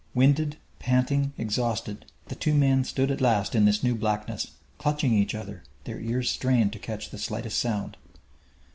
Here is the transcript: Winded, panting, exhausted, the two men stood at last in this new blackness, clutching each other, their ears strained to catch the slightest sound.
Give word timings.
Winded, 0.15 0.57
panting, 0.79 1.31
exhausted, 1.37 2.07
the 2.25 2.33
two 2.33 2.55
men 2.55 2.83
stood 2.83 3.11
at 3.11 3.21
last 3.21 3.53
in 3.53 3.65
this 3.65 3.83
new 3.83 3.93
blackness, 3.93 4.53
clutching 4.79 5.13
each 5.13 5.35
other, 5.35 5.61
their 5.83 5.99
ears 5.99 6.27
strained 6.27 6.73
to 6.73 6.79
catch 6.79 7.11
the 7.11 7.19
slightest 7.19 7.59
sound. 7.59 7.97